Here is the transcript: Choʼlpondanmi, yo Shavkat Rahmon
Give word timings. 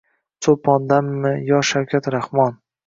Choʼlpondanmi, 0.45 1.35
yo 1.51 1.63
Shavkat 1.73 2.13
Rahmon 2.19 2.61